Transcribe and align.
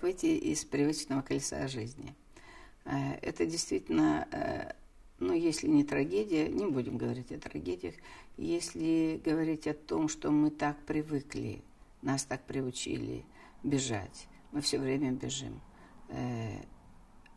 как 0.00 0.02
выйти 0.02 0.26
из 0.26 0.64
привычного 0.64 1.20
колеса 1.20 1.68
жизни. 1.68 2.14
Э, 2.84 3.14
это 3.22 3.44
действительно, 3.44 4.26
э, 4.32 4.72
ну, 5.18 5.34
если 5.34 5.68
не 5.68 5.84
трагедия, 5.84 6.48
не 6.48 6.66
будем 6.66 6.96
говорить 6.96 7.32
о 7.32 7.38
трагедиях, 7.38 7.94
если 8.38 9.20
говорить 9.22 9.66
о 9.66 9.74
том, 9.74 10.08
что 10.08 10.30
мы 10.30 10.50
так 10.50 10.78
привыкли, 10.86 11.62
нас 12.02 12.24
так 12.24 12.42
приучили 12.46 13.24
бежать, 13.62 14.26
мы 14.52 14.62
все 14.62 14.78
время 14.78 15.12
бежим. 15.12 15.60
Э, 16.08 16.62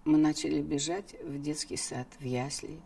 мы 0.05 0.17
начали 0.17 0.61
бежать 0.61 1.15
в 1.21 1.41
детский 1.41 1.77
сад, 1.77 2.07
в 2.19 2.23
ясли. 2.23 2.79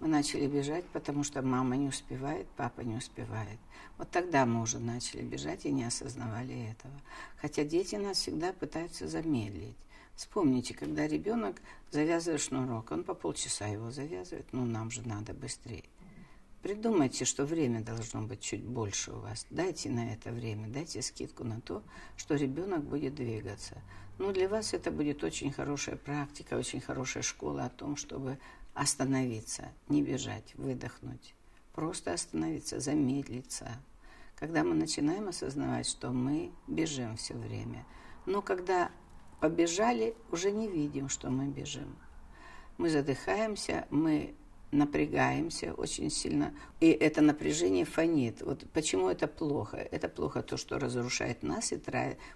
Мы 0.00 0.08
начали 0.08 0.46
бежать, 0.46 0.84
потому 0.86 1.24
что 1.24 1.40
мама 1.42 1.76
не 1.76 1.88
успевает, 1.88 2.46
папа 2.56 2.82
не 2.82 2.96
успевает. 2.96 3.58
Вот 3.96 4.10
тогда 4.10 4.44
мы 4.44 4.60
уже 4.60 4.78
начали 4.78 5.22
бежать 5.22 5.64
и 5.64 5.72
не 5.72 5.84
осознавали 5.84 6.70
этого. 6.70 6.94
Хотя 7.40 7.64
дети 7.64 7.96
нас 7.96 8.18
всегда 8.18 8.52
пытаются 8.52 9.08
замедлить. 9.08 9.76
Вспомните, 10.14 10.74
когда 10.74 11.06
ребенок 11.06 11.56
завязывает 11.90 12.40
шнурок, 12.40 12.90
он 12.90 13.04
по 13.04 13.14
полчаса 13.14 13.66
его 13.66 13.90
завязывает, 13.90 14.46
ну 14.52 14.64
нам 14.64 14.90
же 14.90 15.06
надо 15.06 15.34
быстрее. 15.34 15.84
Придумайте, 16.62 17.24
что 17.24 17.44
время 17.44 17.80
должно 17.80 18.22
быть 18.22 18.40
чуть 18.40 18.64
больше 18.64 19.12
у 19.12 19.20
вас. 19.20 19.46
Дайте 19.50 19.88
на 19.88 20.12
это 20.12 20.32
время, 20.32 20.68
дайте 20.68 21.00
скидку 21.00 21.44
на 21.44 21.60
то, 21.60 21.82
что 22.16 22.34
ребенок 22.34 22.82
будет 22.82 23.14
двигаться. 23.14 23.80
Ну, 24.18 24.32
для 24.32 24.48
вас 24.48 24.72
это 24.72 24.90
будет 24.90 25.22
очень 25.22 25.52
хорошая 25.52 25.96
практика, 25.96 26.54
очень 26.54 26.80
хорошая 26.80 27.22
школа 27.22 27.66
о 27.66 27.70
том, 27.70 27.96
чтобы 27.96 28.38
остановиться, 28.76 29.72
не 29.88 30.02
бежать, 30.02 30.54
выдохнуть. 30.54 31.34
Просто 31.74 32.12
остановиться, 32.12 32.78
замедлиться. 32.78 33.68
Когда 34.36 34.62
мы 34.64 34.74
начинаем 34.74 35.28
осознавать, 35.28 35.88
что 35.88 36.10
мы 36.10 36.52
бежим 36.66 37.16
все 37.16 37.34
время. 37.34 37.86
Но 38.26 38.42
когда 38.42 38.90
побежали, 39.40 40.14
уже 40.30 40.52
не 40.52 40.68
видим, 40.68 41.08
что 41.08 41.30
мы 41.30 41.46
бежим. 41.48 41.96
Мы 42.76 42.90
задыхаемся, 42.90 43.86
мы 43.90 44.34
напрягаемся 44.72 45.72
очень 45.72 46.10
сильно, 46.10 46.54
и 46.80 46.90
это 46.90 47.22
напряжение 47.22 47.86
фонит. 47.86 48.42
Вот 48.42 48.66
почему 48.72 49.08
это 49.08 49.26
плохо? 49.26 49.78
Это 49.78 50.08
плохо 50.08 50.42
то, 50.42 50.58
что 50.58 50.78
разрушает 50.78 51.42
нас, 51.42 51.72
и 51.72 51.80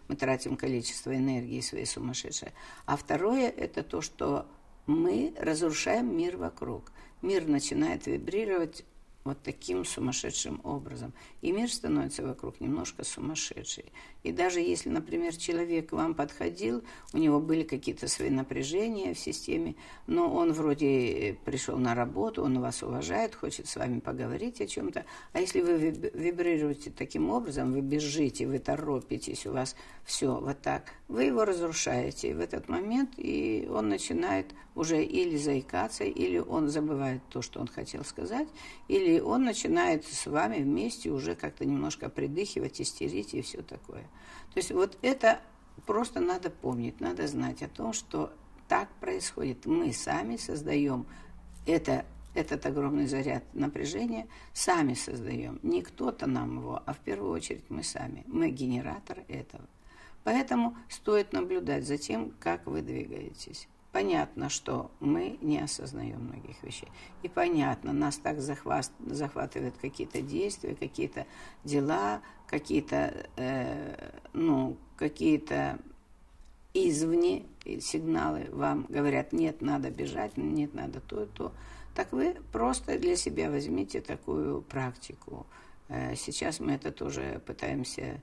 мы 0.09 0.17
тратим 0.17 0.57
количество 0.57 1.15
энергии 1.15 1.61
своей 1.61 1.87
сумасшедшей. 1.87 2.53
А 2.87 2.97
второе– 2.97 3.51
это 3.57 3.83
то, 3.83 4.01
что 4.01 4.47
мы 4.87 5.35
разрушаем 5.39 6.17
мир 6.17 6.37
вокруг. 6.37 6.93
Мир 7.23 7.47
начинает 7.47 8.07
вибрировать 8.07 8.85
вот 9.25 9.39
таким 9.43 9.85
сумасшедшим 9.85 10.61
образом. 10.65 11.13
И 11.43 11.53
мир 11.53 11.71
становится 11.71 12.23
вокруг 12.23 12.61
немножко 12.61 13.05
сумасшедший. 13.05 13.93
И 14.23 14.33
даже 14.33 14.61
если, 14.61 14.89
например, 14.89 15.37
человек 15.37 15.91
к 15.91 15.93
вам 15.93 16.15
подходил, 16.15 16.83
у 17.13 17.19
него 17.19 17.41
были 17.41 17.63
какие-то 17.63 18.09
свои 18.09 18.31
напряжения 18.31 19.13
в 19.13 19.19
системе, 19.19 19.77
но 20.07 20.33
он 20.35 20.53
вроде 20.53 21.39
пришел 21.45 21.77
на 21.77 21.95
работу, 21.95 22.43
он 22.43 22.61
вас 22.61 22.83
уважает, 22.83 23.35
хочет 23.35 23.67
с 23.69 23.77
вами 23.77 24.01
поговорить 24.01 24.61
о 24.61 24.67
чем-то. 24.67 25.05
А 25.33 25.41
если 25.41 25.61
вы 25.61 25.77
вибрируете 25.79 26.91
таким 26.91 27.31
образом, 27.31 27.73
вы 27.73 27.83
бежите, 27.83 28.47
вы 28.47 28.59
торопитесь, 28.59 29.47
у 29.47 29.53
вас 29.53 29.77
все 30.05 30.35
вот 30.41 30.61
так, 30.63 30.93
вы 31.11 31.25
его 31.25 31.45
разрушаете 31.45 32.37
в 32.37 32.41
этот 32.41 32.69
момент, 32.69 33.15
и 33.17 33.69
он 33.69 33.89
начинает 33.89 34.55
уже 34.77 35.03
или 35.03 35.37
заикаться, 35.37 36.05
или 36.05 36.39
он 36.39 36.69
забывает 36.69 37.21
то, 37.31 37.43
что 37.43 37.59
он 37.61 37.67
хотел 37.67 38.05
сказать, 38.05 38.47
или 38.87 39.19
он 39.19 39.43
начинает 39.43 40.05
с 40.07 40.27
вами 40.27 40.63
вместе 40.63 41.11
уже 41.11 41.35
как-то 41.35 41.65
немножко 41.65 42.09
придыхивать, 42.09 42.81
истерить 42.81 43.35
и 43.35 43.43
все 43.43 43.61
такое. 43.63 44.05
То 44.55 44.59
есть 44.59 44.71
вот 44.71 44.99
это 45.03 45.41
просто 45.85 46.21
надо 46.21 46.49
помнить, 46.49 47.01
надо 47.01 47.27
знать 47.27 47.61
о 47.63 47.69
том, 47.69 47.93
что 47.93 48.33
так 48.69 48.89
происходит. 49.01 49.67
Мы 49.67 49.93
сами 49.93 50.37
создаем 50.37 51.07
это, 51.67 52.05
этот 52.35 52.65
огромный 52.67 53.09
заряд 53.09 53.43
напряжения, 53.53 54.29
сами 54.53 54.95
создаем. 54.95 55.59
Не 55.65 55.83
кто-то 55.83 56.29
нам 56.29 56.59
его, 56.59 56.81
а 56.87 56.95
в 56.95 56.99
первую 56.99 57.33
очередь 57.33 57.69
мы 57.69 57.83
сами. 57.83 58.23
Мы 58.29 58.51
генератор 58.51 59.25
этого. 59.27 59.65
Поэтому 60.25 60.77
стоит 60.89 61.33
наблюдать 61.33 61.87
за 61.87 61.99
тем, 61.99 62.33
как 62.41 62.67
вы 62.67 62.83
двигаетесь. 62.83 63.69
Понятно, 63.93 64.49
что 64.49 64.91
мы 65.01 65.37
не 65.41 65.59
осознаем 65.59 66.21
многих 66.21 66.63
вещей. 66.63 66.89
И 67.23 67.29
понятно, 67.29 67.93
нас 67.93 68.19
так 68.19 68.41
захват, 68.41 68.91
захватывают 69.05 69.77
какие-то 69.79 70.23
действия, 70.23 70.77
какие-то 70.77 71.27
дела, 71.65 72.21
какие-то, 72.47 73.27
э, 73.37 74.13
ну, 74.33 74.77
какие-то 74.97 75.81
извне 76.73 77.47
сигналы 77.81 78.47
вам 78.53 78.87
говорят, 78.89 79.33
нет, 79.33 79.61
надо 79.61 79.91
бежать, 79.91 80.37
нет, 80.37 80.73
надо 80.75 81.01
то 81.01 81.25
и 81.25 81.27
то. 81.27 81.53
Так 81.95 82.13
вы 82.13 82.37
просто 82.53 82.99
для 82.99 83.17
себя 83.17 83.51
возьмите 83.51 84.01
такую 84.01 84.63
практику. 84.63 85.47
Э, 85.89 86.15
сейчас 86.15 86.61
мы 86.61 86.73
это 86.73 86.93
тоже 86.93 87.43
пытаемся, 87.45 88.21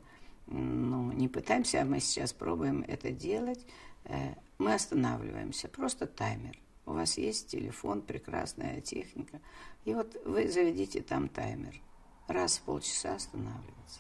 ну, 0.47 1.12
не 1.12 1.28
пытаемся, 1.28 1.81
а 1.81 1.85
мы 1.85 2.00
сейчас 2.00 2.34
пробуем 2.34 2.84
это 2.88 3.12
делать 3.12 3.66
Э, 4.08 4.35
мы 4.58 4.74
останавливаемся, 4.74 5.68
просто 5.68 6.08
таймер. 6.08 6.58
У 6.85 6.94
вас 6.94 7.18
есть 7.18 7.50
телефон, 7.50 8.02
прекрасная 8.02 8.80
техника. 8.81 9.41
И 9.84 9.94
вот 9.94 10.16
вы 10.25 10.50
заведите 10.50 11.02
там 11.02 11.28
таймер. 11.28 11.80
Раз 12.28 12.57
в 12.57 12.62
полчаса 12.62 13.16
останавливаться. 13.16 14.00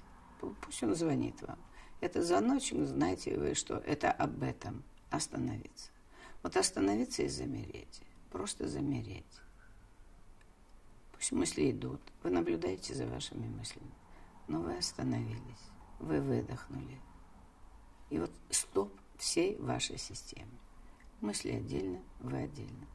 Пусть 0.61 0.83
он 0.83 0.95
звонит 0.95 1.41
вам. 1.41 1.59
Это 1.99 2.23
звоночек, 2.23 2.85
знаете 2.85 3.37
вы, 3.37 3.53
что 3.55 3.77
это 3.77 4.11
об 4.11 4.41
этом. 4.43 4.83
Остановиться. 5.09 5.91
Вот 6.43 6.55
остановиться 6.55 7.23
и 7.23 7.27
замереть. 7.27 8.01
Просто 8.31 8.67
замереть. 8.67 9.25
Пусть 11.13 11.31
мысли 11.31 11.71
идут. 11.71 12.01
Вы 12.23 12.29
наблюдаете 12.29 12.93
за 12.93 13.07
вашими 13.07 13.47
мыслями. 13.47 13.91
Но 14.47 14.61
вы 14.61 14.77
остановились. 14.77 15.76
Вы 15.99 16.21
выдохнули. 16.21 16.99
И 18.09 18.19
вот 18.19 18.31
стоп 18.49 18.93
всей 19.17 19.57
вашей 19.57 19.97
системы. 19.97 20.51
Мысли 21.21 21.51
отдельно, 21.51 22.01
вы 22.19 22.37
отдельно. 22.43 22.87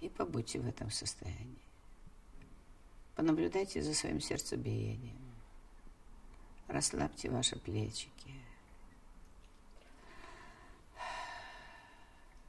И 0.00 0.08
побудьте 0.08 0.60
в 0.60 0.66
этом 0.66 0.90
состоянии. 0.90 1.66
Понаблюдайте 3.16 3.82
за 3.82 3.94
своим 3.94 4.20
сердцебиением. 4.20 5.18
Расслабьте 6.68 7.30
ваши 7.30 7.58
плечики. 7.58 8.30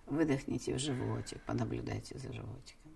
Выдохните 0.05 0.75
в 0.75 0.79
животик, 0.79 1.41
понаблюдайте 1.43 2.17
за 2.17 2.31
животиком. 2.31 2.95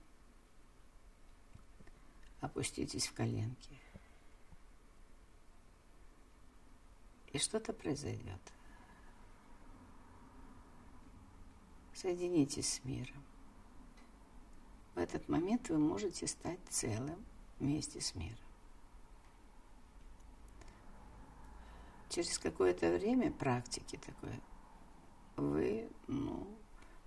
Опуститесь 2.40 3.08
в 3.08 3.14
коленки. 3.14 3.80
И 7.34 7.38
что-то 7.38 7.74
произойдет. 7.74 8.42
Соединитесь 11.94 12.74
с 12.74 12.84
миром. 12.84 13.24
В 14.96 14.98
этот 14.98 15.30
момент 15.30 15.70
вы 15.70 15.78
можете 15.78 16.28
стать 16.28 16.60
целым 16.70 17.24
вместе 17.60 18.02
с 18.02 18.16
миром. 18.16 18.38
Через 22.10 22.38
какое-то 22.40 22.92
время 22.92 23.32
практики 23.32 23.98
такое, 24.06 24.42
вы, 25.38 25.90
ну, 26.08 26.46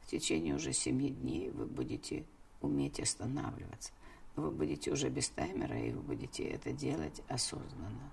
в 0.00 0.06
течение 0.06 0.54
уже 0.54 0.72
семи 0.72 1.10
дней 1.10 1.50
вы 1.50 1.66
будете 1.66 2.24
уметь 2.62 3.00
останавливаться. 3.00 3.92
Вы 4.36 4.50
будете 4.50 4.90
уже 4.90 5.10
без 5.10 5.28
таймера, 5.28 5.78
и 5.78 5.92
вы 5.92 6.00
будете 6.00 6.44
это 6.44 6.72
делать 6.72 7.20
осознанно. 7.28 8.10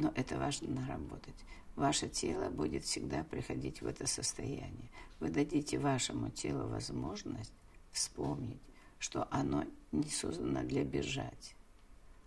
Но 0.00 0.10
это 0.14 0.38
важно 0.38 0.70
наработать. 0.80 1.34
Ваше 1.76 2.08
тело 2.08 2.48
будет 2.48 2.84
всегда 2.84 3.22
приходить 3.22 3.82
в 3.82 3.86
это 3.86 4.06
состояние. 4.06 4.88
Вы 5.20 5.28
дадите 5.28 5.78
вашему 5.78 6.30
телу 6.30 6.68
возможность 6.68 7.52
вспомнить, 7.92 8.62
что 8.98 9.28
оно 9.30 9.66
не 9.92 10.08
создано 10.08 10.62
для 10.62 10.84
бежать. 10.84 11.54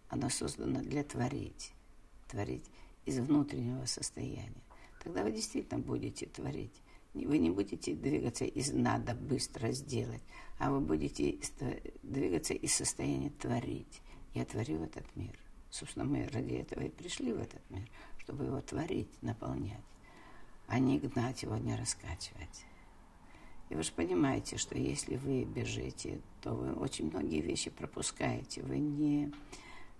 Оно 0.09 0.29
создано 0.29 0.81
для 0.81 1.03
творить. 1.03 1.73
Творить 2.27 2.65
из 3.07 3.17
внутреннего 3.17 3.85
состояния. 3.85 4.61
Тогда 5.03 5.23
вы 5.23 5.31
действительно 5.31 5.79
будете 5.79 6.27
творить. 6.27 6.79
Вы 7.15 7.39
не 7.39 7.49
будете 7.49 7.95
двигаться 7.95 8.45
из 8.45 8.71
«надо 8.71 9.15
быстро 9.15 9.71
сделать», 9.71 10.21
а 10.59 10.69
вы 10.69 10.79
будете 10.79 11.39
двигаться 12.03 12.53
из 12.53 12.75
состояния 12.75 13.31
творить. 13.31 14.03
Я 14.35 14.45
творю 14.45 14.83
этот 14.83 15.15
мир. 15.15 15.35
Собственно, 15.73 16.05
мы 16.05 16.27
ради 16.27 16.53
этого 16.53 16.83
и 16.83 16.89
пришли 16.89 17.33
в 17.33 17.39
этот 17.39 17.67
мир, 17.71 17.89
чтобы 18.19 18.45
его 18.45 18.61
творить, 18.61 19.09
наполнять, 19.23 19.81
а 20.67 20.77
не 20.77 20.99
гнать 20.99 21.41
его, 21.41 21.57
не 21.57 21.75
раскачивать. 21.75 22.63
И 23.71 23.75
вы 23.75 23.81
же 23.81 23.91
понимаете, 23.91 24.57
что 24.57 24.77
если 24.77 25.15
вы 25.15 25.45
бежите, 25.45 26.21
то 26.43 26.53
вы 26.53 26.73
очень 26.73 27.09
многие 27.09 27.41
вещи 27.41 27.71
пропускаете. 27.71 28.61
Вы 28.61 28.77
не 28.77 29.33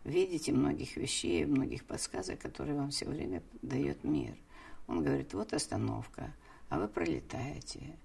видите 0.04 0.52
многих 0.52 0.96
вещей, 0.96 1.44
многих 1.46 1.86
подсказок, 1.86 2.38
которые 2.38 2.76
вам 2.76 2.92
все 2.92 3.08
время 3.08 3.42
дает 3.64 4.04
мир. 4.04 4.38
Он 4.86 5.04
говорит, 5.04 5.34
вот 5.34 5.54
остановка, 5.54 6.36
а 6.70 6.78
вы 6.78 6.88
пролетаете. 6.88 7.98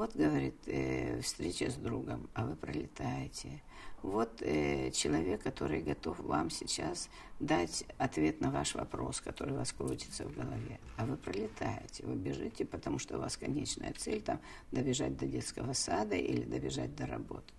Вот, 0.00 0.16
говорит, 0.16 0.54
э, 0.64 1.20
встреча 1.20 1.70
с 1.70 1.74
другом, 1.74 2.30
а 2.32 2.46
вы 2.46 2.56
пролетаете. 2.56 3.62
Вот 4.02 4.40
э, 4.40 4.90
человек, 4.92 5.42
который 5.42 5.82
готов 5.82 6.18
вам 6.20 6.48
сейчас 6.48 7.10
дать 7.38 7.84
ответ 7.98 8.40
на 8.40 8.50
ваш 8.50 8.74
вопрос, 8.76 9.20
который 9.20 9.52
у 9.52 9.58
вас 9.58 9.74
крутится 9.74 10.24
в 10.24 10.34
голове, 10.34 10.80
а 10.96 11.04
вы 11.04 11.18
пролетаете, 11.18 12.06
вы 12.06 12.14
бежите, 12.14 12.64
потому 12.64 12.98
что 12.98 13.18
у 13.18 13.20
вас 13.20 13.36
конечная 13.36 13.92
цель 13.92 14.22
там 14.22 14.40
добежать 14.72 15.18
до 15.18 15.26
детского 15.26 15.74
сада 15.74 16.16
или 16.16 16.44
добежать 16.44 16.96
до 16.96 17.06
работы. 17.06 17.52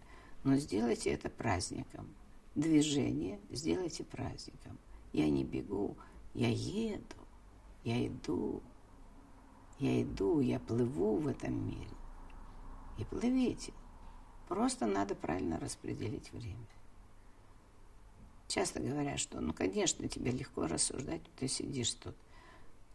Но 0.44 0.56
сделайте 0.56 1.12
это 1.12 1.30
праздником. 1.30 2.08
Движение 2.56 3.40
сделайте 3.52 4.04
праздником. 4.04 4.80
Я 5.14 5.30
не 5.30 5.44
бегу, 5.44 5.96
я 6.34 6.50
еду, 6.50 7.04
я 7.84 8.08
иду, 8.08 8.64
я 9.78 10.02
иду, 10.02 10.40
я 10.40 10.60
плыву 10.60 11.18
в 11.18 11.28
этом 11.28 11.68
мире 11.68 12.01
и 13.02 13.06
плывите. 13.06 13.74
Просто 14.48 14.86
надо 14.86 15.16
правильно 15.16 15.60
распределить 15.60 16.32
время. 16.32 16.68
Часто 18.48 18.80
говорят, 18.82 19.20
что, 19.20 19.40
ну, 19.40 19.54
конечно, 19.54 20.08
тебе 20.08 20.32
легко 20.32 20.68
рассуждать, 20.68 21.22
ты 21.38 21.48
сидишь 21.48 21.94
тут. 21.94 22.16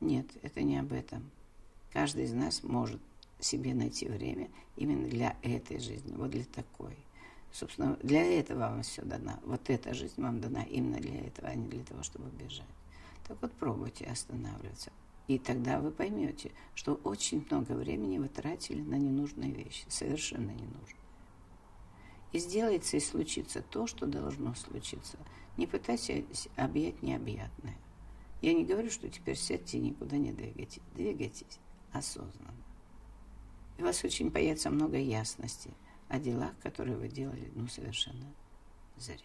Нет, 0.00 0.26
это 0.42 0.62
не 0.62 0.76
об 0.78 0.92
этом. 0.92 1.30
Каждый 1.92 2.24
из 2.24 2.34
нас 2.34 2.62
может 2.62 3.00
себе 3.40 3.74
найти 3.74 4.06
время 4.06 4.50
именно 4.76 5.08
для 5.08 5.36
этой 5.42 5.78
жизни, 5.78 6.14
вот 6.14 6.30
для 6.30 6.44
такой. 6.44 6.96
Собственно, 7.52 7.96
для 8.02 8.22
этого 8.22 8.58
вам 8.58 8.82
все 8.82 9.02
дано. 9.02 9.40
Вот 9.44 9.70
эта 9.70 9.94
жизнь 9.94 10.20
вам 10.20 10.40
дана 10.40 10.62
именно 10.64 10.98
для 10.98 11.20
этого, 11.26 11.48
а 11.48 11.54
не 11.54 11.68
для 11.68 11.84
того, 11.84 12.02
чтобы 12.02 12.28
бежать. 12.30 12.66
Так 13.26 13.38
вот, 13.40 13.52
пробуйте 13.52 14.04
останавливаться. 14.04 14.92
И 15.28 15.38
тогда 15.38 15.80
вы 15.80 15.90
поймете, 15.90 16.52
что 16.74 16.94
очень 16.94 17.44
много 17.50 17.72
времени 17.72 18.18
вы 18.18 18.28
тратили 18.28 18.80
на 18.80 18.94
ненужные 18.94 19.52
вещи, 19.52 19.84
совершенно 19.88 20.50
ненужные. 20.50 21.02
И 22.32 22.38
сделается 22.38 22.96
и 22.96 23.00
случится 23.00 23.62
то, 23.62 23.86
что 23.86 24.06
должно 24.06 24.54
случиться. 24.54 25.18
Не 25.56 25.66
пытайтесь 25.66 26.48
объять 26.56 27.02
необъятное. 27.02 27.76
Я 28.42 28.52
не 28.52 28.64
говорю, 28.64 28.90
что 28.90 29.08
теперь 29.08 29.36
сядьте 29.36 29.78
и 29.78 29.80
никуда 29.80 30.16
не 30.16 30.32
двигайтесь. 30.32 30.82
Двигайтесь 30.94 31.58
осознанно. 31.92 32.54
И 33.78 33.82
у 33.82 33.86
вас 33.86 34.04
очень 34.04 34.30
появится 34.30 34.70
много 34.70 34.98
ясности 34.98 35.70
о 36.08 36.18
делах, 36.18 36.52
которые 36.62 36.96
вы 36.96 37.08
делали, 37.08 37.50
ну, 37.54 37.66
совершенно 37.68 38.26
зря. 38.96 39.18